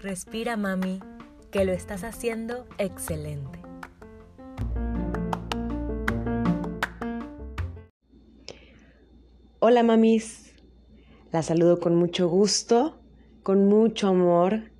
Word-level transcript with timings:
Respira, 0.00 0.56
mami, 0.56 1.00
que 1.50 1.64
lo 1.64 1.72
estás 1.72 2.04
haciendo 2.04 2.68
excelente. 2.78 3.58
Hola, 9.58 9.82
mamis. 9.82 10.54
La 11.32 11.42
saludo 11.42 11.80
con 11.80 11.96
mucho 11.96 12.28
gusto, 12.28 13.00
con 13.42 13.66
mucho 13.66 14.06
amor 14.06 14.73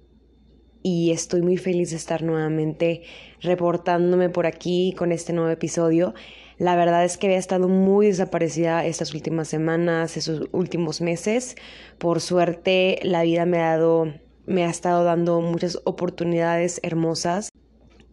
y 0.85 1.12
estoy 1.12 1.41
muy 1.41 1.57
feliz 1.57 1.91
de 1.91 1.96
estar 1.96 2.23
nuevamente 2.23 3.03
reportándome 3.41 4.29
por 4.29 4.46
aquí 4.46 4.95
con 4.96 5.12
este 5.12 5.33
nuevo 5.33 5.51
episodio. 5.51 6.12
La 6.59 6.77
verdad 6.77 7.05
es 7.05 7.16
que 7.16 7.27
había 7.27 7.38
estado 7.38 7.69
muy 7.69 8.09
desaparecida 8.09 8.84
estas 8.84 9.15
últimas 9.15 9.48
semanas, 9.48 10.19
estos 10.19 10.47
últimos 10.52 11.01
meses. 11.01 11.56
Por 11.97 12.20
suerte, 12.20 13.01
la 13.02 13.23
vida 13.23 13.47
me 13.47 13.62
ha 13.62 13.78
dado 13.78 14.12
me 14.47 14.65
ha 14.65 14.69
estado 14.69 15.05
dando 15.05 15.41
muchas 15.41 15.80
oportunidades 15.84 16.78
hermosas, 16.83 17.48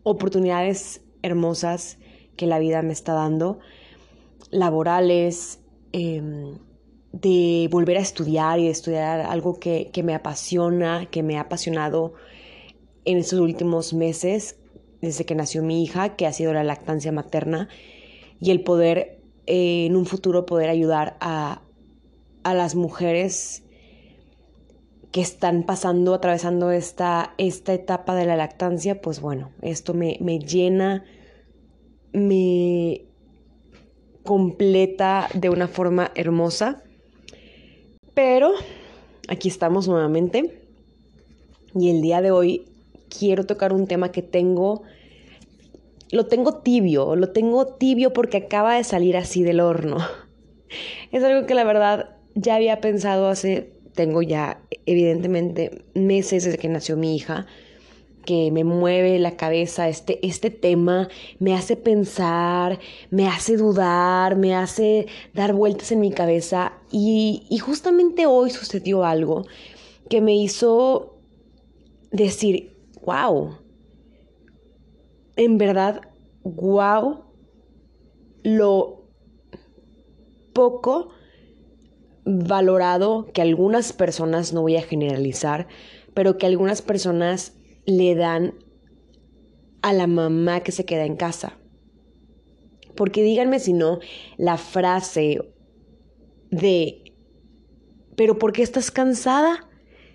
oportunidades 0.03 1.01
hermosas 1.23 1.97
que 2.37 2.47
la 2.47 2.57
vida 2.57 2.81
me 2.83 2.93
está 2.93 3.11
dando, 3.11 3.59
laborales, 4.49 5.59
em, 5.91 6.57
de 7.11 7.67
volver 7.69 7.97
a 7.97 7.99
estudiar 7.99 8.59
y 8.59 8.65
de 8.65 8.71
estudiar 8.71 9.19
algo 9.19 9.59
que, 9.59 9.89
que, 9.91 10.03
me 10.03 10.15
apasiona, 10.15 11.07
que 11.11 11.21
me 11.21 11.37
ha 11.37 11.41
apasionado 11.41 12.13
en 13.05 13.17
estos 13.17 13.39
últimos 13.39 13.93
meses, 13.93 14.57
desde 15.01 15.25
que 15.25 15.35
nació 15.35 15.63
mi 15.63 15.83
hija, 15.83 16.15
que 16.15 16.27
ha 16.27 16.33
sido 16.33 16.53
la 16.53 16.63
lactancia 16.63 17.11
materna, 17.11 17.69
y 18.39 18.51
el 18.51 18.61
poder 18.61 19.19
eh, 19.47 19.85
en 19.85 19.95
un 19.95 20.05
futuro 20.05 20.45
poder 20.45 20.69
ayudar 20.69 21.17
a, 21.19 21.61
a 22.43 22.53
las 22.53 22.75
mujeres 22.75 23.63
que 25.11 25.21
están 25.21 25.63
pasando, 25.63 26.13
atravesando 26.13 26.71
esta, 26.71 27.33
esta 27.37 27.73
etapa 27.73 28.15
de 28.15 28.25
la 28.25 28.37
lactancia, 28.37 29.01
pues 29.01 29.19
bueno, 29.19 29.51
esto 29.61 29.93
me, 29.93 30.17
me 30.21 30.39
llena, 30.39 31.03
me 32.13 33.05
completa 34.23 35.27
de 35.33 35.49
una 35.49 35.67
forma 35.67 36.11
hermosa. 36.15 36.83
Pero 38.13 38.51
aquí 39.27 39.49
estamos 39.49 39.87
nuevamente 39.87 40.61
y 41.73 41.89
el 41.89 42.01
día 42.01 42.21
de 42.21 42.31
hoy 42.31 42.65
quiero 43.17 43.45
tocar 43.45 43.73
un 43.73 43.87
tema 43.87 44.11
que 44.11 44.21
tengo, 44.21 44.83
lo 46.11 46.27
tengo 46.27 46.57
tibio, 46.57 47.15
lo 47.15 47.29
tengo 47.29 47.67
tibio 47.67 48.13
porque 48.13 48.37
acaba 48.37 48.75
de 48.75 48.83
salir 48.83 49.17
así 49.17 49.43
del 49.43 49.59
horno. 49.59 49.97
Es 51.11 51.21
algo 51.21 51.45
que 51.45 51.53
la 51.53 51.65
verdad 51.65 52.15
ya 52.33 52.55
había 52.55 52.79
pensado 52.79 53.27
hace 53.27 53.73
tengo 53.93 54.21
ya 54.21 54.61
evidentemente 54.85 55.83
meses 55.93 56.45
desde 56.45 56.57
que 56.57 56.69
nació 56.69 56.97
mi 56.97 57.15
hija, 57.15 57.45
que 58.25 58.51
me 58.51 58.63
mueve 58.63 59.17
la 59.19 59.35
cabeza 59.35 59.89
este, 59.89 60.25
este 60.25 60.49
tema, 60.49 61.09
me 61.39 61.55
hace 61.55 61.75
pensar, 61.75 62.79
me 63.09 63.27
hace 63.27 63.57
dudar, 63.57 64.35
me 64.35 64.55
hace 64.55 65.07
dar 65.33 65.53
vueltas 65.53 65.91
en 65.91 65.99
mi 65.99 66.11
cabeza 66.11 66.73
y, 66.91 67.43
y 67.49 67.57
justamente 67.57 68.27
hoy 68.27 68.51
sucedió 68.51 69.03
algo 69.03 69.45
que 70.09 70.21
me 70.21 70.35
hizo 70.35 71.17
decir, 72.11 72.73
wow, 73.05 73.57
en 75.35 75.57
verdad, 75.57 76.01
wow, 76.43 77.25
lo 78.43 79.07
poco 80.53 81.09
valorado 82.25 83.27
que 83.33 83.41
algunas 83.41 83.93
personas, 83.93 84.53
no 84.53 84.61
voy 84.61 84.77
a 84.77 84.81
generalizar, 84.81 85.67
pero 86.13 86.37
que 86.37 86.45
algunas 86.45 86.81
personas 86.81 87.53
le 87.85 88.15
dan 88.15 88.53
a 89.81 89.93
la 89.93 90.07
mamá 90.07 90.61
que 90.61 90.71
se 90.71 90.85
queda 90.85 91.05
en 91.05 91.15
casa. 91.15 91.57
Porque 92.95 93.23
díganme 93.23 93.59
si 93.59 93.73
no, 93.73 93.99
la 94.37 94.57
frase 94.57 95.39
de, 96.51 97.15
pero 98.15 98.37
¿por 98.37 98.51
qué 98.51 98.61
estás 98.61 98.91
cansada 98.91 99.67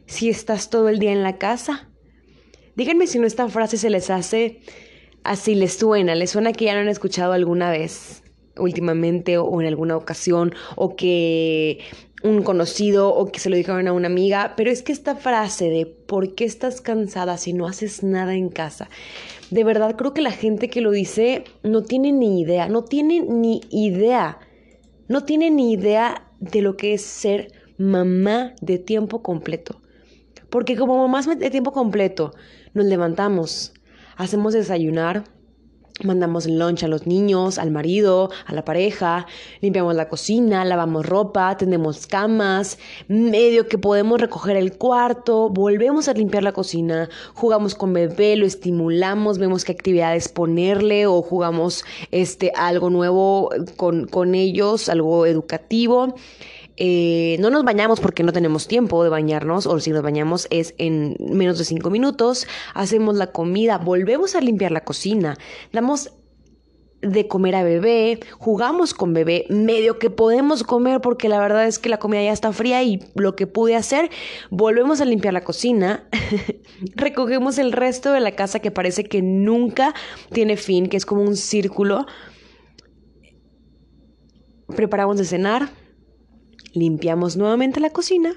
si 0.07 0.29
estás 0.29 0.71
todo 0.71 0.89
el 0.89 0.99
día 0.99 1.13
en 1.13 1.23
la 1.23 1.39
casa? 1.39 1.91
Díganme 2.77 3.07
si 3.07 3.19
no 3.19 3.27
esta 3.27 3.49
frase 3.49 3.79
se 3.79 3.89
les 3.89 4.11
hace 4.11 4.61
así, 5.25 5.55
les 5.55 5.73
suena, 5.73 6.15
les 6.15 6.31
suena 6.31 6.53
que 6.53 6.67
ya 6.67 6.75
no 6.75 6.81
han 6.81 6.89
escuchado 6.89 7.33
alguna 7.33 7.71
vez 7.71 8.23
últimamente 8.59 9.39
o 9.39 9.61
en 9.63 9.67
alguna 9.67 9.97
ocasión 9.97 10.55
o 10.77 10.95
que 10.95 11.79
un 12.23 12.43
conocido 12.43 13.15
o 13.15 13.27
que 13.33 13.41
se 13.41 13.49
lo 13.49 13.57
dijeron 13.57 13.89
a 13.89 13.95
una 13.95 14.09
amiga, 14.09 14.53
pero 14.59 14.71
es 14.71 14.83
que 14.83 14.93
esta 14.93 15.17
frase 15.17 15.71
de 15.71 15.87
¿por 15.87 16.35
qué 16.35 16.45
estás 16.45 16.83
cansada 16.83 17.39
si 17.39 17.55
no 17.55 17.67
haces 17.67 18.03
nada 18.03 18.35
en 18.35 18.51
casa? 18.51 18.91
De 19.51 19.65
verdad 19.65 19.97
creo 19.97 20.13
que 20.13 20.21
la 20.21 20.31
gente 20.31 20.69
que 20.69 20.83
lo 20.83 20.91
dice 20.91 21.45
no 21.63 21.83
tiene 21.83 22.13
ni 22.13 22.43
idea, 22.43 22.69
no 22.69 22.85
tiene 22.85 23.23
ni 23.23 23.63
idea, 23.71 24.39
no 25.09 25.25
tiene 25.25 25.51
ni 25.51 25.73
idea 25.73 26.31
de 26.41 26.61
lo 26.61 26.77
que 26.77 26.93
es 26.93 27.01
ser 27.01 27.53
mamá 27.79 28.55
de 28.61 28.79
tiempo 28.79 29.23
completo. 29.23 29.81
Porque 30.57 30.75
como 30.75 30.97
mamás 30.97 31.27
de 31.27 31.51
tiempo 31.51 31.71
completo 31.71 32.33
nos 32.73 32.87
levantamos, 32.87 33.75
hacemos 34.17 34.55
desayunar, 34.55 35.25
Mandamos 36.05 36.47
lunch 36.47 36.85
a 36.85 36.89
los 36.89 37.07
niños, 37.07 37.59
al 37.59 37.71
marido, 37.71 38.31
a 38.45 38.53
la 38.53 38.67
pareja, 38.67 39.27
limpiamos 39.63 39.95
la 39.95 40.11
cocina, 40.11 40.63
lavamos 40.67 41.07
ropa, 41.07 41.57
tendemos 41.57 42.07
camas, 42.07 42.79
medio 43.09 43.67
que 43.67 43.79
podemos 43.79 44.21
recoger 44.21 44.57
el 44.57 44.77
cuarto, 44.77 45.49
volvemos 45.49 46.09
a 46.09 46.13
limpiar 46.13 46.43
la 46.43 46.53
cocina, 46.53 47.09
jugamos 47.33 47.75
con 47.75 47.95
bebé, 47.95 48.37
lo 48.37 48.45
estimulamos, 48.45 49.39
vemos 49.39 49.65
qué 49.65 49.73
actividades 49.73 50.29
ponerle 50.29 51.07
o 51.07 51.23
jugamos 51.23 51.83
este, 52.11 52.53
algo 52.55 52.91
nuevo 52.91 53.49
con, 53.79 54.07
con 54.07 54.35
ellos, 54.35 54.91
algo 54.91 55.25
educativo. 55.25 56.15
Eh, 56.77 57.37
no 57.41 57.51
nos 57.51 57.65
bañamos 57.65 58.01
porque 58.01 58.23
no 58.23 58.33
tenemos 58.33 58.69
tiempo 58.69 59.03
de 59.03 59.11
bañarnos, 59.11 59.67
o 59.67 59.81
si 59.81 59.91
nos 59.91 60.03
bañamos 60.03 60.47
es 60.51 60.75
en 60.79 61.17
menos 61.19 61.59
de 61.59 61.65
cinco 61.65 61.91
minutos. 61.91 62.47
Hacemos 62.75 63.17
la 63.17 63.29
comida, 63.29 63.79
volvemos 63.79 64.35
a 64.35 64.41
limpiar 64.41 64.73
la 64.73 64.85
cocina, 64.85 65.39
damos 65.73 66.13
de 67.03 67.29
comer 67.29 67.55
a 67.55 67.63
bebé, 67.63 68.21
jugamos 68.39 68.95
con 68.95 69.13
bebé, 69.13 69.47
medio 69.49 69.99
que 69.99 70.11
podemos 70.11 70.63
comer 70.65 71.01
porque 71.01 71.29
la 71.29 71.39
verdad 71.39 71.67
es 71.67 71.79
que 71.79 71.89
la 71.89 71.99
comida 71.99 72.23
ya 72.23 72.33
está 72.33 72.53
fría 72.53 72.83
y 72.83 73.01
lo 73.15 73.37
que 73.37 73.47
pude 73.47 73.77
hacer, 73.77 74.11
volvemos 74.51 75.01
a 75.01 75.05
limpiar 75.05 75.35
la 75.35 75.45
cocina, 75.45 76.09
recogemos 76.97 77.59
el 77.59 77.73
resto 77.73 78.13
de 78.13 78.21
la 78.21 78.33
casa 78.33 78.61
que 78.61 78.71
parece 78.71 79.05
que 79.05 79.23
nunca 79.23 79.95
tiene 80.33 80.57
fin, 80.57 80.89
que 80.89 80.97
es 80.97 81.07
como 81.07 81.23
un 81.23 81.37
círculo, 81.37 82.07
preparamos 84.75 85.19
de 85.19 85.25
cenar, 85.25 85.69
limpiamos 86.77 87.37
nuevamente 87.37 87.81
la 87.81 87.91
cocina, 87.91 88.35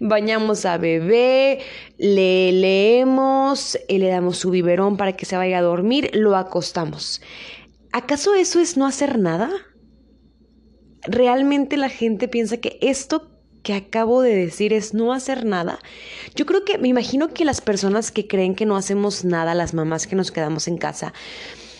bañamos 0.00 0.64
a 0.64 0.78
bebé, 0.78 1.60
le 1.98 2.52
leemos, 2.52 3.78
le 3.88 4.08
damos 4.08 4.38
su 4.38 4.50
biberón 4.50 4.96
para 4.96 5.14
que 5.14 5.26
se 5.26 5.36
vaya 5.36 5.58
a 5.58 5.62
dormir, 5.62 6.10
lo 6.14 6.36
acostamos. 6.36 7.20
¿Acaso 7.92 8.34
eso 8.34 8.60
es 8.60 8.76
no 8.76 8.86
hacer 8.86 9.18
nada? 9.18 9.50
¿Realmente 11.02 11.76
la 11.76 11.88
gente 11.88 12.28
piensa 12.28 12.58
que 12.58 12.78
esto 12.80 13.30
que 13.62 13.74
acabo 13.74 14.22
de 14.22 14.34
decir 14.34 14.72
es 14.72 14.94
no 14.94 15.12
hacer 15.12 15.44
nada? 15.44 15.78
Yo 16.34 16.46
creo 16.46 16.64
que, 16.64 16.78
me 16.78 16.88
imagino 16.88 17.28
que 17.28 17.44
las 17.44 17.60
personas 17.60 18.10
que 18.10 18.26
creen 18.26 18.54
que 18.54 18.66
no 18.66 18.76
hacemos 18.76 19.24
nada, 19.24 19.54
las 19.54 19.74
mamás 19.74 20.06
que 20.06 20.16
nos 20.16 20.30
quedamos 20.30 20.68
en 20.68 20.76
casa, 20.76 21.12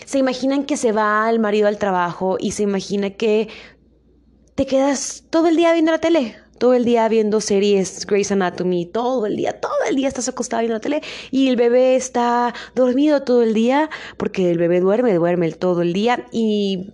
se 0.07 0.19
imaginan 0.19 0.65
que 0.65 0.79
se 0.79 0.93
va 0.93 1.29
el 1.29 1.39
marido 1.39 1.69
al 1.69 1.77
trabajo 1.77 2.39
y 2.41 2.53
se 2.53 2.63
imagina 2.63 3.11
que 3.11 3.49
te 4.59 4.67
quedas 4.67 5.23
todo 5.31 5.47
el 5.47 5.55
día 5.55 5.73
viendo 5.73 5.93
la 5.93 6.01
tele, 6.01 6.35
todo 6.59 6.75
el 6.75 6.85
día 6.85 7.09
viendo 7.09 7.41
series, 7.41 8.05
Grey's 8.05 8.33
Anatomy, 8.33 8.87
todo 8.87 9.25
el 9.25 9.37
día, 9.37 9.61
todo 9.61 9.71
el 9.89 9.95
día 9.95 10.09
estás 10.09 10.29
acostado 10.29 10.63
viendo 10.63 10.75
la 10.75 10.81
tele 10.81 11.01
y 11.31 11.47
el 11.47 11.55
bebé 11.55 11.95
está 11.95 12.53
dormido 12.75 13.23
todo 13.23 13.45
el 13.45 13.55
día 13.55 13.89
porque 14.17 14.51
el 14.51 14.59
bebé 14.59 14.81
duerme, 14.81 15.15
duerme 15.15 15.53
todo 15.53 15.83
el 15.83 15.93
día 15.93 16.27
y 16.33 16.91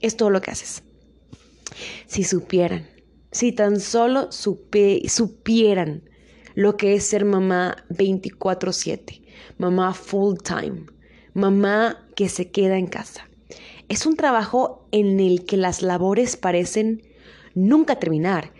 es 0.00 0.16
todo 0.16 0.30
lo 0.30 0.40
que 0.40 0.52
haces. 0.52 0.82
Si 2.06 2.24
supieran, 2.24 2.88
si 3.30 3.52
tan 3.52 3.78
solo 3.78 4.32
supieran 4.32 6.08
lo 6.54 6.78
que 6.78 6.94
es 6.94 7.04
ser 7.04 7.26
mamá 7.26 7.76
24/7, 7.90 9.20
mamá 9.58 9.92
full 9.92 10.38
time, 10.42 10.86
mamá 11.34 12.08
que 12.16 12.30
se 12.30 12.50
queda 12.50 12.78
en 12.78 12.86
casa 12.86 13.28
es 13.88 14.06
un 14.06 14.16
trabajo 14.16 14.86
en 14.92 15.20
el 15.20 15.44
que 15.44 15.56
las 15.56 15.82
labores 15.82 16.36
parecen 16.36 17.02
nunca 17.54 17.98
terminar. 17.98 18.52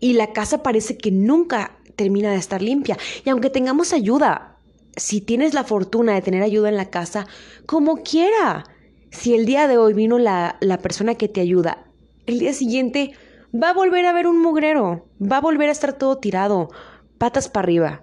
Y 0.00 0.12
la 0.14 0.32
casa 0.32 0.62
parece 0.62 0.96
que 0.96 1.10
nunca 1.10 1.78
termina 1.96 2.30
de 2.30 2.36
estar 2.36 2.62
limpia. 2.62 2.96
Y 3.24 3.30
aunque 3.30 3.50
tengamos 3.50 3.92
ayuda, 3.92 4.58
si 4.96 5.20
tienes 5.20 5.54
la 5.54 5.64
fortuna 5.64 6.14
de 6.14 6.22
tener 6.22 6.42
ayuda 6.42 6.68
en 6.68 6.76
la 6.76 6.90
casa, 6.90 7.26
como 7.66 8.02
quiera. 8.02 8.64
Si 9.10 9.34
el 9.34 9.46
día 9.46 9.66
de 9.68 9.78
hoy 9.78 9.94
vino 9.94 10.18
la, 10.18 10.58
la 10.60 10.78
persona 10.78 11.14
que 11.14 11.28
te 11.28 11.40
ayuda, 11.40 11.86
el 12.26 12.38
día 12.38 12.52
siguiente 12.52 13.12
va 13.54 13.70
a 13.70 13.74
volver 13.74 14.04
a 14.04 14.12
ver 14.12 14.26
un 14.26 14.42
mugrero, 14.42 15.08
va 15.20 15.38
a 15.38 15.40
volver 15.40 15.70
a 15.70 15.72
estar 15.72 15.94
todo 15.94 16.18
tirado, 16.18 16.68
patas 17.16 17.48
para 17.48 17.64
arriba. 17.64 18.02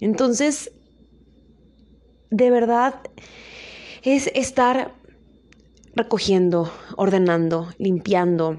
Entonces, 0.00 0.70
de 2.30 2.50
verdad, 2.50 3.00
es 4.02 4.30
estar 4.34 4.94
recogiendo, 5.94 6.70
ordenando, 6.96 7.68
limpiando, 7.78 8.58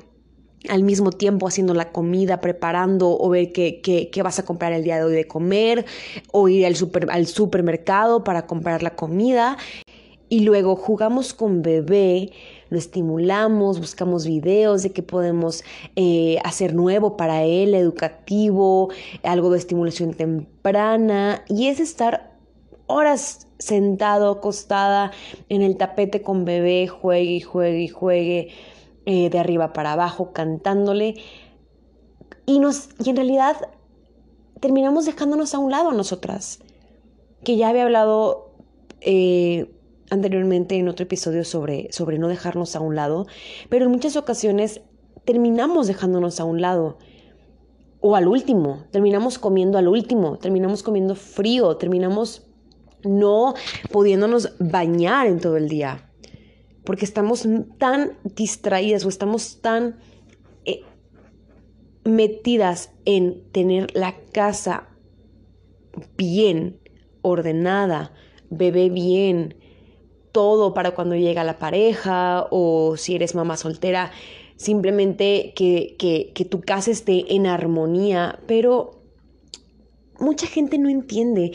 al 0.67 0.83
mismo 0.83 1.11
tiempo 1.11 1.47
haciendo 1.47 1.73
la 1.73 1.91
comida, 1.91 2.41
preparando 2.41 3.17
o 3.17 3.29
ver 3.29 3.53
qué, 3.53 3.79
qué, 3.81 4.23
vas 4.23 4.39
a 4.39 4.45
comprar 4.45 4.73
el 4.73 4.83
día 4.83 4.97
de 4.97 5.03
hoy 5.03 5.13
de 5.13 5.27
comer 5.27 5.85
o 6.31 6.49
ir 6.49 6.65
al, 6.65 6.75
al 7.09 7.27
supermercado 7.27 8.23
para 8.23 8.45
comprar 8.45 8.83
la 8.83 8.95
comida. 8.95 9.57
Y 10.31 10.41
luego 10.41 10.75
jugamos 10.75 11.33
con 11.33 11.63
bebé, 11.63 12.31
lo 12.69 12.77
estimulamos, 12.77 13.79
buscamos 13.79 14.27
videos 14.27 14.83
de 14.83 14.91
qué 14.91 15.01
podemos 15.01 15.63
eh, 15.95 16.37
hacer 16.43 16.75
nuevo 16.75 17.17
para 17.17 17.43
él, 17.43 17.73
educativo, 17.73 18.89
algo 19.23 19.49
de 19.49 19.57
estimulación 19.57 20.13
temprana. 20.13 21.43
Y 21.47 21.67
es 21.67 21.79
estar 21.79 22.37
horas 22.85 23.47
sentado, 23.59 24.31
acostada 24.31 25.11
en 25.49 25.61
el 25.61 25.77
tapete 25.77 26.21
con 26.21 26.45
bebé, 26.45 26.87
juegue 26.87 27.33
y 27.33 27.41
juegue 27.41 27.81
y 27.81 27.87
juegue 27.89 28.47
eh, 29.05 29.29
de 29.29 29.39
arriba 29.39 29.73
para 29.73 29.93
abajo, 29.93 30.31
cantándole. 30.31 31.15
Y, 32.45 32.59
nos, 32.59 32.89
y 33.03 33.09
en 33.09 33.17
realidad 33.17 33.57
terminamos 34.59 35.05
dejándonos 35.05 35.53
a 35.53 35.59
un 35.59 35.71
lado 35.71 35.89
a 35.89 35.93
nosotras. 35.93 36.59
Que 37.43 37.57
ya 37.57 37.69
había 37.69 37.83
hablado 37.83 38.53
eh, 39.01 39.71
anteriormente 40.09 40.75
en 40.75 40.89
otro 40.89 41.03
episodio 41.03 41.43
sobre, 41.43 41.91
sobre 41.91 42.17
no 42.17 42.27
dejarnos 42.27 42.75
a 42.75 42.79
un 42.79 42.95
lado, 42.95 43.27
pero 43.69 43.85
en 43.85 43.91
muchas 43.91 44.15
ocasiones 44.15 44.81
terminamos 45.25 45.87
dejándonos 45.87 46.39
a 46.39 46.45
un 46.45 46.61
lado. 46.61 46.97
O 48.01 48.15
al 48.15 48.27
último, 48.27 48.83
terminamos 48.91 49.39
comiendo 49.39 49.77
al 49.77 49.89
último, 49.89 50.37
terminamos 50.37 50.83
comiendo 50.83 51.15
frío, 51.15 51.75
terminamos 51.75 52.48
no 53.03 53.53
pudiéndonos 53.91 54.53
bañar 54.59 55.27
en 55.27 55.39
todo 55.39 55.57
el 55.57 55.69
día. 55.69 56.09
Porque 56.83 57.05
estamos 57.05 57.47
tan 57.77 58.17
distraídas 58.23 59.05
o 59.05 59.09
estamos 59.09 59.61
tan 59.61 59.99
eh, 60.65 60.81
metidas 62.03 62.91
en 63.05 63.43
tener 63.51 63.95
la 63.95 64.15
casa 64.31 64.87
bien 66.17 66.79
ordenada, 67.21 68.13
bebé 68.49 68.89
bien, 68.89 69.55
todo 70.31 70.73
para 70.73 70.91
cuando 70.91 71.15
llega 71.15 71.43
la 71.43 71.59
pareja 71.59 72.47
o 72.49 72.95
si 72.97 73.15
eres 73.15 73.35
mamá 73.35 73.57
soltera, 73.57 74.11
simplemente 74.55 75.53
que, 75.55 75.95
que, 75.97 76.31
que 76.33 76.45
tu 76.45 76.61
casa 76.61 76.91
esté 76.91 77.33
en 77.33 77.47
armonía, 77.47 78.39
pero 78.47 79.01
mucha 80.19 80.47
gente 80.47 80.77
no 80.77 80.89
entiende 80.89 81.53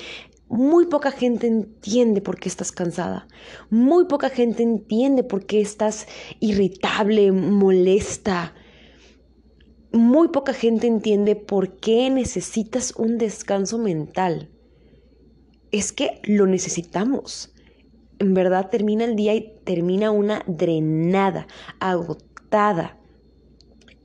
muy 0.49 0.87
poca 0.87 1.11
gente 1.11 1.47
entiende 1.47 2.21
por 2.21 2.39
qué 2.39 2.49
estás 2.49 2.71
cansada. 2.71 3.27
Muy 3.71 4.07
poca 4.07 4.29
gente 4.29 4.63
entiende 4.63 5.25
por 5.25 5.47
qué 5.47 5.61
estás 5.61 6.07
irritable, 6.39 7.33
molesta. 7.33 8.55
Muy 9.93 10.29
poca 10.29 10.53
gente 10.53 10.87
entiende 10.87 11.35
por 11.35 11.77
qué 11.77 12.11
necesitas 12.11 12.95
un 12.97 13.17
descanso 13.19 13.79
mental. 13.79 14.51
Es 15.73 15.93
que 15.93 16.21
lo 16.25 16.47
necesitamos. 16.47 17.53
En 18.19 18.35
verdad 18.35 18.71
termina 18.71 19.05
el 19.05 19.17
día 19.17 19.35
y 19.35 19.55
termina 19.65 20.11
una 20.11 20.45
drenada, 20.47 21.49
agotada, 21.81 22.97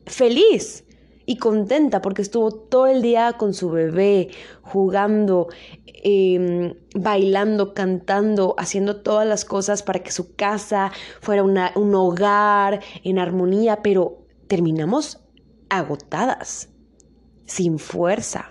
feliz 0.06 0.83
y 1.30 1.38
contenta 1.38 2.02
porque 2.02 2.24
estuvo 2.24 2.50
todo 2.50 2.88
el 2.88 3.04
día 3.04 3.34
con 3.34 3.54
su 3.54 3.70
bebé, 3.70 4.30
jugando, 4.64 5.48
em, 5.86 6.74
bailando, 6.96 7.76
cantando, 7.76 8.56
haciendo 8.58 9.02
todas 9.04 9.28
las 9.28 9.46
cosas 9.46 9.84
para 9.84 10.00
que 10.00 10.10
su 10.10 10.34
casa 10.36 10.92
fuera 11.22 11.44
un 11.44 11.94
hogar 11.94 12.80
en 13.04 13.20
armonía, 13.20 13.84
pero 13.84 14.26
terminamos 14.48 15.20
agotadas, 15.70 16.70
sin 17.46 17.78
fuerza. 17.78 18.48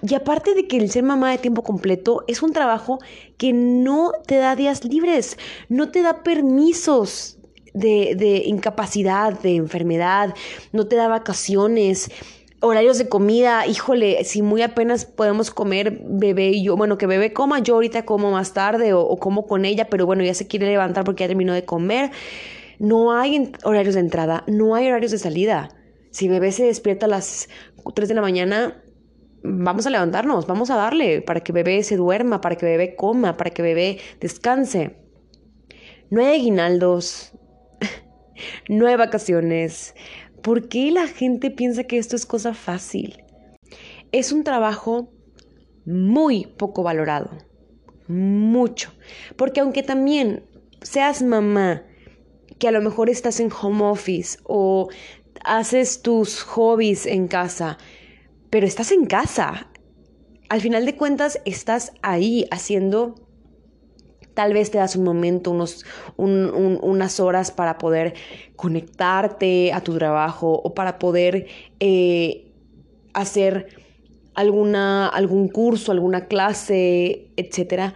Y 0.00 0.14
aparte 0.14 0.54
de 0.54 0.66
que 0.66 0.78
el 0.78 0.90
ser 0.90 1.02
mamá 1.02 1.32
de 1.32 1.38
tiempo 1.38 1.62
completo 1.62 2.24
es 2.28 2.42
un 2.42 2.54
trabajo 2.54 2.98
que 3.36 3.52
no 3.52 4.12
te 4.26 4.36
da 4.36 4.56
días 4.56 4.86
libres, 4.86 5.36
no 5.68 5.90
te 5.90 6.00
da 6.00 6.22
permisos 6.22 7.33
de, 7.74 8.42
incapacidad, 8.46 9.38
de 9.40 9.56
enfermedad, 9.56 10.34
no 10.72 10.86
te 10.86 10.96
da 10.96 11.08
vacaciones, 11.08 12.10
horarios 12.60 12.96
de 12.96 13.08
comida, 13.08 13.66
híjole, 13.66 14.24
si 14.24 14.40
muy 14.40 14.62
apenas 14.62 15.04
podemos 15.04 15.50
comer 15.50 16.00
bebé 16.02 16.50
y 16.50 16.64
yo, 16.64 16.76
bueno, 16.76 16.96
que 16.96 17.06
bebé 17.06 17.32
coma, 17.32 17.58
yo 17.58 17.74
ahorita 17.74 18.06
como 18.06 18.30
más 18.30 18.54
tarde 18.54 18.94
o, 18.94 19.16
como 19.18 19.46
con 19.46 19.64
ella, 19.64 19.88
pero 19.90 20.06
bueno, 20.06 20.24
ya 20.24 20.34
se 20.34 20.46
quiere 20.46 20.66
levantar 20.66 21.04
porque 21.04 21.24
ya 21.24 21.28
terminó 21.28 21.52
de 21.52 21.64
comer. 21.64 22.10
No 22.78 23.12
hay 23.12 23.52
horarios 23.64 23.94
de 23.94 24.00
entrada, 24.00 24.44
no 24.46 24.74
hay 24.74 24.86
horarios 24.86 25.12
de 25.12 25.18
salida. 25.18 25.68
Si 26.10 26.28
bebé 26.28 26.52
se 26.52 26.64
despierta 26.64 27.06
a 27.06 27.08
las 27.08 27.48
3 27.94 28.08
de 28.08 28.14
la 28.14 28.22
mañana, 28.22 28.82
vamos 29.42 29.86
a 29.86 29.90
levantarnos, 29.90 30.46
vamos 30.46 30.70
a 30.70 30.76
darle 30.76 31.20
para 31.20 31.40
que 31.40 31.52
bebé 31.52 31.82
se 31.82 31.96
duerma, 31.96 32.40
para 32.40 32.56
que 32.56 32.66
bebé 32.66 32.96
coma, 32.96 33.36
para 33.36 33.50
que 33.50 33.62
bebé 33.62 33.98
descanse. 34.20 34.96
No 36.10 36.24
hay 36.24 36.40
aguinaldos, 36.40 37.32
no 38.68 38.86
hay 38.86 38.96
vacaciones. 38.96 39.94
¿Por 40.42 40.68
qué 40.68 40.90
la 40.90 41.06
gente 41.06 41.50
piensa 41.50 41.84
que 41.84 41.98
esto 41.98 42.16
es 42.16 42.26
cosa 42.26 42.54
fácil? 42.54 43.22
Es 44.12 44.32
un 44.32 44.44
trabajo 44.44 45.12
muy 45.84 46.46
poco 46.46 46.82
valorado. 46.82 47.30
Mucho. 48.06 48.92
Porque 49.36 49.60
aunque 49.60 49.82
también 49.82 50.44
seas 50.82 51.22
mamá, 51.22 51.82
que 52.58 52.68
a 52.68 52.72
lo 52.72 52.82
mejor 52.82 53.10
estás 53.10 53.40
en 53.40 53.50
home 53.50 53.84
office 53.84 54.38
o 54.44 54.88
haces 55.44 56.02
tus 56.02 56.42
hobbies 56.42 57.06
en 57.06 57.28
casa, 57.28 57.78
pero 58.50 58.66
estás 58.66 58.92
en 58.92 59.06
casa. 59.06 59.70
Al 60.48 60.60
final 60.60 60.84
de 60.86 60.96
cuentas, 60.96 61.40
estás 61.44 61.92
ahí 62.02 62.46
haciendo 62.50 63.23
Tal 64.34 64.52
vez 64.52 64.70
te 64.70 64.78
das 64.78 64.96
un 64.96 65.04
momento, 65.04 65.50
unos, 65.50 65.84
unas 66.16 67.20
horas 67.20 67.50
para 67.50 67.78
poder 67.78 68.14
conectarte 68.56 69.72
a 69.72 69.80
tu 69.80 69.96
trabajo 69.96 70.52
o 70.52 70.74
para 70.74 70.98
poder 70.98 71.46
eh, 71.80 72.52
hacer 73.12 73.68
alguna, 74.34 75.08
algún 75.08 75.48
curso, 75.48 75.92
alguna 75.92 76.26
clase, 76.26 77.30
etc. 77.36 77.94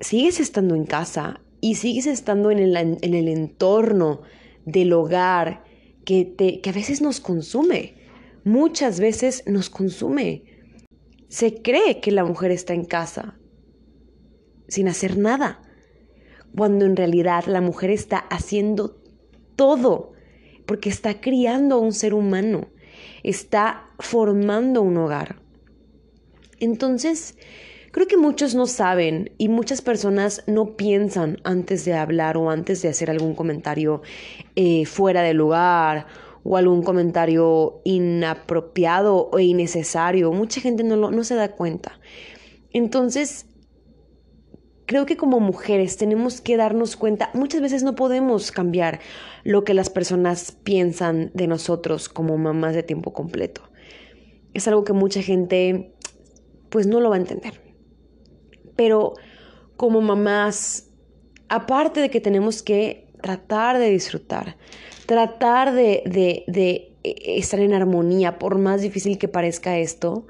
Sigues 0.00 0.40
estando 0.40 0.74
en 0.74 0.84
casa 0.84 1.40
y 1.60 1.76
sigues 1.76 2.06
estando 2.06 2.50
en 2.50 2.58
el, 2.58 2.76
en 2.76 3.14
el 3.14 3.28
entorno 3.28 4.20
del 4.64 4.92
hogar 4.92 5.64
que, 6.04 6.24
te, 6.24 6.60
que 6.60 6.70
a 6.70 6.72
veces 6.72 7.00
nos 7.00 7.20
consume. 7.20 7.94
Muchas 8.44 9.00
veces 9.00 9.44
nos 9.46 9.70
consume. 9.70 10.44
Se 11.28 11.62
cree 11.62 12.00
que 12.00 12.10
la 12.10 12.24
mujer 12.24 12.50
está 12.50 12.74
en 12.74 12.84
casa, 12.84 13.38
sin 14.68 14.88
hacer 14.88 15.16
nada, 15.16 15.61
cuando 16.56 16.84
en 16.84 16.96
realidad 16.96 17.44
la 17.46 17.60
mujer 17.60 17.90
está 17.90 18.18
haciendo 18.18 18.96
todo, 19.56 20.12
porque 20.66 20.88
está 20.88 21.20
criando 21.20 21.76
a 21.76 21.78
un 21.78 21.92
ser 21.92 22.14
humano, 22.14 22.68
está 23.22 23.90
formando 23.98 24.82
un 24.82 24.96
hogar. 24.96 25.36
Entonces, 26.60 27.36
creo 27.90 28.06
que 28.06 28.16
muchos 28.16 28.54
no 28.54 28.66
saben 28.66 29.32
y 29.38 29.48
muchas 29.48 29.82
personas 29.82 30.44
no 30.46 30.76
piensan 30.76 31.38
antes 31.44 31.84
de 31.84 31.94
hablar 31.94 32.36
o 32.36 32.50
antes 32.50 32.82
de 32.82 32.88
hacer 32.88 33.10
algún 33.10 33.34
comentario 33.34 34.02
eh, 34.54 34.86
fuera 34.86 35.22
de 35.22 35.34
lugar 35.34 36.06
o 36.44 36.56
algún 36.56 36.82
comentario 36.82 37.80
inapropiado 37.84 39.28
o 39.32 39.38
innecesario. 39.38 40.32
Mucha 40.32 40.60
gente 40.60 40.84
no, 40.84 40.96
no 40.96 41.24
se 41.24 41.34
da 41.34 41.52
cuenta. 41.52 41.98
Entonces, 42.72 43.46
creo 44.92 45.06
que 45.06 45.16
como 45.16 45.40
mujeres 45.40 45.96
tenemos 45.96 46.42
que 46.42 46.58
darnos 46.58 46.96
cuenta, 46.96 47.30
muchas 47.32 47.62
veces 47.62 47.82
no 47.82 47.94
podemos 47.94 48.52
cambiar 48.52 49.00
lo 49.42 49.64
que 49.64 49.72
las 49.72 49.88
personas 49.88 50.52
piensan 50.64 51.30
de 51.32 51.46
nosotros 51.46 52.10
como 52.10 52.36
mamás 52.36 52.74
de 52.74 52.82
tiempo 52.82 53.14
completo. 53.14 53.62
Es 54.52 54.68
algo 54.68 54.84
que 54.84 54.92
mucha 54.92 55.22
gente 55.22 55.94
pues 56.68 56.86
no 56.86 57.00
lo 57.00 57.08
va 57.08 57.16
a 57.16 57.20
entender. 57.20 57.62
Pero 58.76 59.14
como 59.78 60.02
mamás, 60.02 60.90
aparte 61.48 62.00
de 62.00 62.10
que 62.10 62.20
tenemos 62.20 62.62
que 62.62 63.08
tratar 63.22 63.78
de 63.78 63.88
disfrutar, 63.88 64.58
tratar 65.06 65.72
de, 65.72 66.02
de, 66.04 66.44
de 66.48 66.98
estar 67.02 67.60
en 67.60 67.72
armonía, 67.72 68.38
por 68.38 68.58
más 68.58 68.82
difícil 68.82 69.16
que 69.16 69.28
parezca 69.28 69.78
esto, 69.78 70.26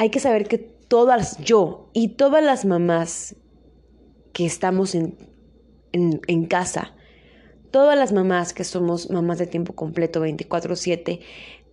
hay 0.00 0.08
que 0.08 0.18
saber 0.18 0.48
que 0.48 0.56
todas, 0.56 1.36
yo 1.44 1.90
y 1.92 2.08
todas 2.14 2.42
las 2.42 2.64
mamás 2.64 3.36
que 4.32 4.46
estamos 4.46 4.94
en, 4.94 5.18
en, 5.92 6.46
casa, 6.46 6.94
todas 7.70 7.98
las 7.98 8.10
mamás 8.10 8.54
que 8.54 8.64
somos 8.64 9.10
mamás 9.10 9.36
de 9.36 9.46
tiempo 9.46 9.74
completo 9.74 10.24
24/7, 10.24 11.20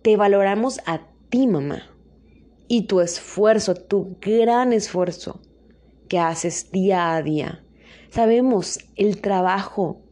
te 0.02 0.16
valoramos 0.18 0.78
a 0.84 1.06
ti, 1.30 1.46
mamá, 1.46 1.90
y 2.68 2.82
tu 2.82 3.00
esfuerzo, 3.00 3.74
tu 3.74 4.18
gran 4.20 4.74
esfuerzo 4.74 5.40
que 6.06 6.18
haces 6.18 6.70
día 6.70 7.16
a 7.16 7.22
día. 7.22 7.64
Sabemos 8.10 8.78
el 8.96 9.22
trabajo 9.22 10.02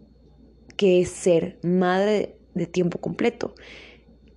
que 0.78 1.02
es 1.02 1.10
ser 1.10 1.58
madre 1.62 2.38
de 2.54 2.66
tiempo 2.66 2.96
completo, 2.96 3.54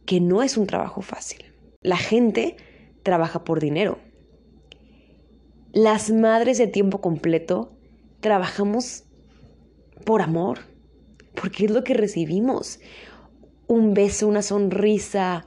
que 0.06 0.20
no 0.20 0.44
es 0.44 0.58
un 0.58 0.68
trabajo 0.68 1.02
fácil. 1.02 1.46
La 1.82 1.96
gente 1.96 2.58
trabaja 3.10 3.44
por 3.44 3.60
dinero. 3.60 3.98
Las 5.74 6.12
madres 6.12 6.60
de 6.60 6.68
tiempo 6.68 7.02
completo 7.02 7.72
trabajamos 8.20 9.06
por 10.06 10.22
amor, 10.22 10.60
porque 11.34 11.66
es 11.66 11.72
lo 11.72 11.84
que 11.84 11.96
recibimos. 11.96 12.80
Un 13.66 13.96
beso, 13.96 14.28
una 14.28 14.44
sonrisa, 14.44 15.46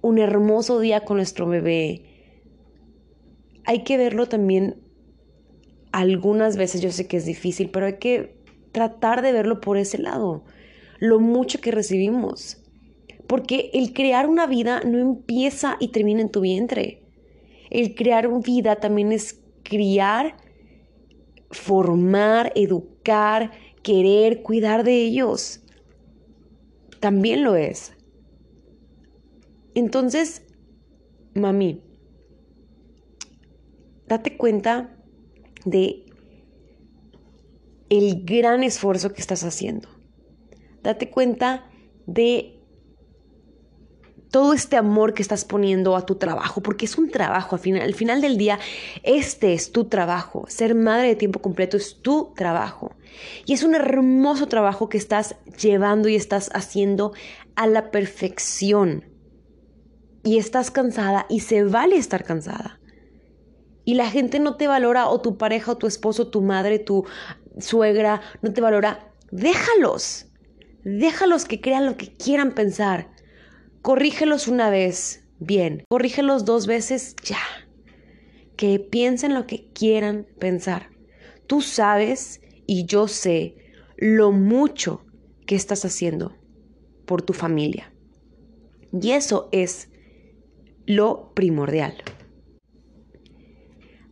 un 0.00 0.20
hermoso 0.20 0.78
día 0.78 1.00
con 1.00 1.16
nuestro 1.16 1.48
bebé. 1.48 2.04
Hay 3.64 3.82
que 3.82 3.96
verlo 3.96 4.28
también 4.28 4.80
algunas 5.90 6.56
veces, 6.56 6.82
yo 6.82 6.92
sé 6.92 7.08
que 7.08 7.16
es 7.16 7.26
difícil, 7.26 7.70
pero 7.70 7.86
hay 7.86 7.98
que 7.98 8.36
tratar 8.70 9.22
de 9.22 9.32
verlo 9.32 9.60
por 9.60 9.76
ese 9.76 9.98
lado, 9.98 10.44
lo 11.00 11.18
mucho 11.18 11.60
que 11.60 11.72
recibimos. 11.72 12.63
Porque 13.26 13.70
el 13.72 13.92
crear 13.92 14.28
una 14.28 14.46
vida 14.46 14.80
no 14.84 14.98
empieza 14.98 15.76
y 15.80 15.88
termina 15.88 16.20
en 16.20 16.30
tu 16.30 16.40
vientre. 16.40 17.02
El 17.70 17.94
crear 17.94 18.26
una 18.26 18.40
vida 18.40 18.76
también 18.76 19.12
es 19.12 19.40
criar, 19.62 20.36
formar, 21.50 22.52
educar, 22.54 23.52
querer, 23.82 24.42
cuidar 24.42 24.84
de 24.84 25.02
ellos. 25.02 25.60
También 27.00 27.42
lo 27.42 27.56
es. 27.56 27.92
Entonces, 29.74 30.42
mami, 31.34 31.82
date 34.06 34.36
cuenta 34.36 34.96
de 35.64 36.04
el 37.90 38.24
gran 38.24 38.62
esfuerzo 38.62 39.12
que 39.12 39.20
estás 39.20 39.44
haciendo. 39.44 39.88
Date 40.82 41.10
cuenta 41.10 41.70
de 42.06 42.60
todo 44.34 44.52
este 44.52 44.76
amor 44.76 45.14
que 45.14 45.22
estás 45.22 45.44
poniendo 45.44 45.94
a 45.94 46.06
tu 46.06 46.16
trabajo, 46.16 46.60
porque 46.60 46.86
es 46.86 46.98
un 46.98 47.08
trabajo, 47.08 47.54
al 47.54 47.60
final, 47.60 47.82
al 47.82 47.94
final 47.94 48.20
del 48.20 48.36
día, 48.36 48.58
este 49.04 49.54
es 49.54 49.70
tu 49.70 49.84
trabajo. 49.84 50.44
Ser 50.48 50.74
madre 50.74 51.06
de 51.06 51.14
tiempo 51.14 51.40
completo 51.40 51.76
es 51.76 52.02
tu 52.02 52.32
trabajo. 52.34 52.96
Y 53.46 53.52
es 53.52 53.62
un 53.62 53.76
hermoso 53.76 54.48
trabajo 54.48 54.88
que 54.88 54.98
estás 54.98 55.36
llevando 55.56 56.08
y 56.08 56.16
estás 56.16 56.50
haciendo 56.52 57.12
a 57.54 57.68
la 57.68 57.92
perfección. 57.92 59.04
Y 60.24 60.38
estás 60.38 60.72
cansada 60.72 61.26
y 61.28 61.38
se 61.38 61.62
vale 61.62 61.94
estar 61.94 62.24
cansada. 62.24 62.80
Y 63.84 63.94
la 63.94 64.10
gente 64.10 64.40
no 64.40 64.56
te 64.56 64.66
valora, 64.66 65.10
o 65.10 65.20
tu 65.20 65.38
pareja, 65.38 65.70
o 65.70 65.78
tu 65.78 65.86
esposo, 65.86 66.26
tu 66.26 66.42
madre, 66.42 66.80
tu 66.80 67.04
suegra, 67.60 68.20
no 68.42 68.52
te 68.52 68.60
valora. 68.60 69.12
Déjalos. 69.30 70.26
Déjalos 70.82 71.44
que 71.44 71.60
crean 71.60 71.86
lo 71.86 71.96
que 71.96 72.12
quieran 72.12 72.50
pensar. 72.50 73.13
Corrígelos 73.84 74.48
una 74.48 74.70
vez, 74.70 75.28
bien. 75.40 75.84
Corrígelos 75.90 76.46
dos 76.46 76.66
veces, 76.66 77.14
ya. 77.22 77.42
Que 78.56 78.80
piensen 78.80 79.34
lo 79.34 79.46
que 79.46 79.66
quieran 79.74 80.26
pensar. 80.38 80.88
Tú 81.46 81.60
sabes 81.60 82.40
y 82.66 82.86
yo 82.86 83.08
sé 83.08 83.56
lo 83.98 84.32
mucho 84.32 85.04
que 85.46 85.54
estás 85.54 85.84
haciendo 85.84 86.34
por 87.04 87.20
tu 87.20 87.34
familia. 87.34 87.92
Y 88.90 89.10
eso 89.10 89.50
es 89.52 89.90
lo 90.86 91.34
primordial. 91.34 92.02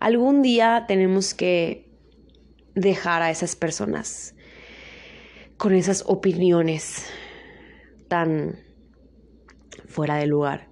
Algún 0.00 0.42
día 0.42 0.84
tenemos 0.86 1.32
que 1.32 1.90
dejar 2.74 3.22
a 3.22 3.30
esas 3.30 3.56
personas 3.56 4.34
con 5.56 5.72
esas 5.72 6.04
opiniones 6.06 7.06
tan 8.08 8.70
fuera 9.92 10.16
de 10.16 10.26
lugar. 10.26 10.68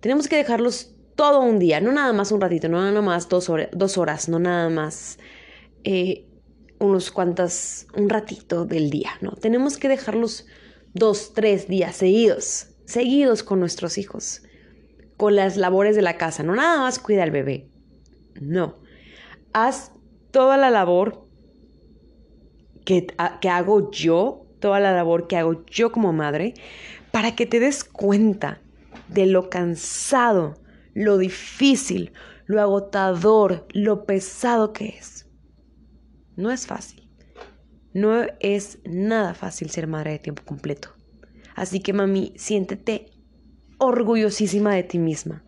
Tenemos 0.00 0.28
que 0.28 0.36
dejarlos 0.36 0.94
todo 1.14 1.40
un 1.40 1.58
día, 1.58 1.80
no 1.80 1.92
nada 1.92 2.12
más 2.12 2.32
un 2.32 2.40
ratito, 2.40 2.68
no 2.68 2.80
nada 2.80 3.02
más 3.02 3.28
dos, 3.28 3.48
horas, 3.48 4.28
no 4.28 4.38
nada 4.38 4.68
más 4.68 5.18
eh, 5.84 6.26
unos 6.78 7.10
cuantas, 7.10 7.86
un 7.94 8.08
ratito 8.08 8.64
del 8.64 8.90
día, 8.90 9.10
no. 9.20 9.32
Tenemos 9.32 9.76
que 9.76 9.88
dejarlos 9.88 10.46
dos, 10.94 11.32
tres 11.34 11.68
días 11.68 11.96
seguidos, 11.96 12.68
seguidos 12.84 13.42
con 13.42 13.60
nuestros 13.60 13.98
hijos, 13.98 14.42
con 15.16 15.36
las 15.36 15.56
labores 15.56 15.96
de 15.96 16.02
la 16.02 16.16
casa, 16.16 16.42
no 16.42 16.54
nada 16.54 16.78
más 16.78 16.98
cuida 16.98 17.22
al 17.22 17.30
bebé, 17.30 17.68
no. 18.40 18.76
Haz 19.52 19.92
toda 20.30 20.56
la 20.56 20.70
labor 20.70 21.26
que, 22.84 23.06
que 23.40 23.48
hago 23.48 23.90
yo, 23.90 24.46
toda 24.60 24.80
la 24.80 24.92
labor 24.92 25.28
que 25.28 25.36
hago 25.36 25.64
yo 25.66 25.92
como 25.92 26.12
madre, 26.12 26.54
para 27.12 27.36
que 27.36 27.46
te 27.46 27.60
des 27.60 27.84
cuenta 27.84 28.60
de 29.08 29.26
lo 29.26 29.50
cansado, 29.50 30.60
lo 30.94 31.18
difícil, 31.18 32.12
lo 32.46 32.60
agotador, 32.60 33.66
lo 33.72 34.04
pesado 34.04 34.72
que 34.72 34.88
es. 34.88 35.26
No 36.36 36.50
es 36.50 36.66
fácil. 36.66 37.08
No 37.94 38.24
es 38.40 38.78
nada 38.84 39.34
fácil 39.34 39.70
ser 39.70 39.86
madre 39.86 40.12
de 40.12 40.18
tiempo 40.18 40.42
completo. 40.44 40.88
Así 41.54 41.80
que 41.80 41.92
mami, 41.92 42.32
siéntete 42.36 43.10
orgullosísima 43.78 44.74
de 44.74 44.82
ti 44.82 44.98
misma. 44.98 45.44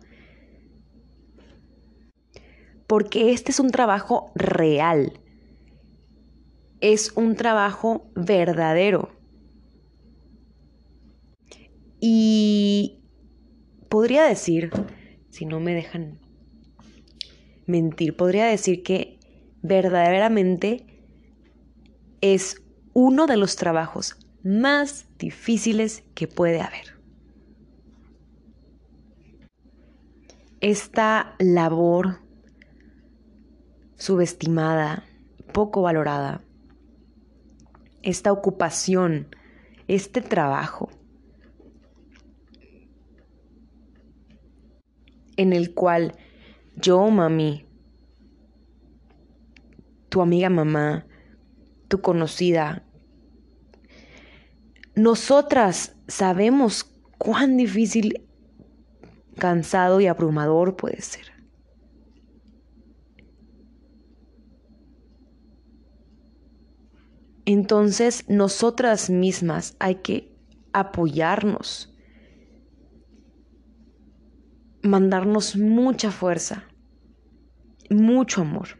Porque 2.85 3.31
este 3.31 3.51
es 3.51 3.59
un 3.59 3.71
trabajo 3.71 4.31
real. 4.35 5.19
Es 6.81 7.13
un 7.15 7.35
trabajo 7.35 8.11
verdadero. 8.15 9.09
Y 12.07 12.99
podría 13.89 14.25
decir, 14.25 14.69
si 15.31 15.47
no 15.47 15.59
me 15.59 15.73
dejan 15.73 16.19
mentir, 17.65 18.15
podría 18.15 18.45
decir 18.45 18.83
que 18.83 19.17
verdaderamente 19.63 20.85
es 22.21 22.61
uno 22.93 23.25
de 23.25 23.37
los 23.37 23.55
trabajos 23.55 24.19
más 24.43 25.07
difíciles 25.17 26.03
que 26.13 26.27
puede 26.27 26.61
haber. 26.61 26.95
Esta 30.61 31.33
labor 31.39 32.19
subestimada, 33.95 35.05
poco 35.53 35.81
valorada, 35.81 36.43
esta 38.03 38.31
ocupación, 38.31 39.35
este 39.87 40.21
trabajo, 40.21 40.91
en 45.37 45.53
el 45.53 45.73
cual 45.73 46.13
yo, 46.75 47.09
mami, 47.09 47.65
tu 50.09 50.21
amiga 50.21 50.49
mamá, 50.49 51.05
tu 51.87 52.01
conocida, 52.01 52.83
nosotras 54.95 55.95
sabemos 56.07 56.85
cuán 57.17 57.57
difícil, 57.57 58.25
cansado 59.37 59.99
y 59.99 60.07
abrumador 60.07 60.75
puede 60.75 61.01
ser. 61.01 61.35
Entonces, 67.45 68.25
nosotras 68.27 69.09
mismas 69.09 69.75
hay 69.79 69.95
que 69.95 70.33
apoyarnos 70.73 71.94
mandarnos 74.85 75.55
mucha 75.57 76.11
fuerza, 76.11 76.63
mucho 77.89 78.41
amor. 78.41 78.79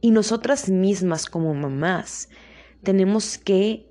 Y 0.00 0.10
nosotras 0.10 0.68
mismas 0.68 1.26
como 1.26 1.54
mamás 1.54 2.28
tenemos 2.82 3.38
que 3.38 3.88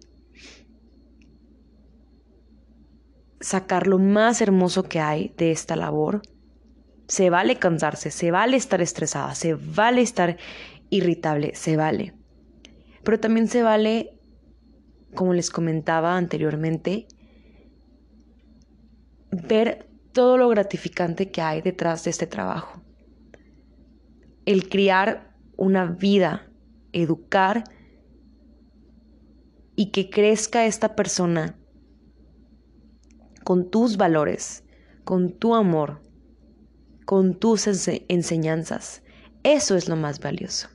sacar 3.40 3.88
lo 3.88 3.98
más 3.98 4.42
hermoso 4.42 4.84
que 4.84 5.00
hay 5.00 5.34
de 5.38 5.52
esta 5.52 5.76
labor. 5.76 6.22
Se 7.08 7.30
vale 7.30 7.58
cansarse, 7.58 8.12
se 8.12 8.32
vale 8.32 8.58
estar 8.58 8.82
estresada, 8.82 9.36
se 9.36 9.56
vale 9.56 10.02
estar 10.02 10.38
irritable, 10.90 11.56
se 11.56 11.76
vale. 11.76 12.14
Pero 13.04 13.20
también 13.20 13.48
se 13.48 13.64
vale, 13.64 14.20
como 15.16 15.34
les 15.34 15.50
comentaba 15.50 16.16
anteriormente, 16.16 17.08
ver 19.32 19.91
todo 20.14 20.38
lo 20.38 20.50
gratificante 20.50 21.32
que 21.32 21.42
hay 21.42 21.62
detrás 21.62 22.04
de 22.04 22.12
este 22.12 22.28
trabajo. 22.28 22.82
El 24.46 24.70
criar 24.70 25.36
una 25.58 25.86
vida, 25.86 26.50
educar 26.92 27.64
y 29.76 29.92
que 29.92 30.10
crezca 30.10 30.66
esta 30.66 30.96
persona 30.96 31.58
con 33.44 33.70
tus 33.70 33.98
valores, 33.98 34.64
con 35.04 35.32
tu 35.32 35.56
amor, 35.56 36.02
con 37.06 37.40
tus 37.40 37.68
enseñanzas. 37.68 39.04
Eso 39.44 39.76
es 39.76 39.90
lo 39.90 39.96
más 39.96 40.20
valioso. 40.20 40.70